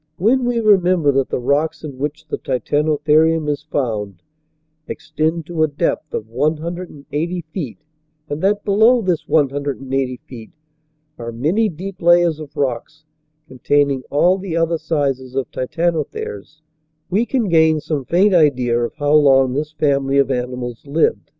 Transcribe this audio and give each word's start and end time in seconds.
When 0.17 0.45
we 0.45 0.55
re 0.59 0.77
TITANOTHERES 0.77 0.77
AND 0.77 0.77
OTHERS 0.77 0.83
105 0.95 0.97
member 0.97 1.11
that 1.19 1.29
the 1.29 1.39
rocks 1.39 1.83
in 1.83 1.97
which 1.99 2.25
the 2.25 2.37
Titanotherium 2.39 3.47
is 3.47 3.61
found 3.61 4.23
extend 4.87 5.45
to 5.45 5.61
a 5.61 5.67
depth 5.67 6.15
of 6.15 6.27
one 6.27 6.57
hundred 6.57 6.89
and 6.89 7.05
eighty 7.11 7.41
feet 7.53 7.77
and 8.27 8.41
that 8.41 8.65
below 8.65 9.03
this 9.03 9.27
one 9.27 9.49
hundred 9.51 9.79
and 9.79 9.93
eighty 9.93 10.17
feet 10.25 10.49
are 11.19 11.31
many 11.31 11.69
deep 11.69 12.01
layers 12.01 12.39
of 12.39 12.57
rocks 12.57 13.03
containing 13.47 14.01
all 14.09 14.39
the 14.39 14.57
other 14.57 14.79
sizes 14.79 15.35
of 15.35 15.51
Titanotheres, 15.51 16.63
we 17.11 17.23
can 17.23 17.47
gain 17.47 17.79
some 17.79 18.03
faint 18.03 18.33
idea 18.33 18.79
of 18.79 18.95
how 18.95 19.13
long 19.13 19.53
this 19.53 19.71
family 19.71 20.17
of 20.17 20.31
animals 20.31 20.83
lived. 20.87 21.29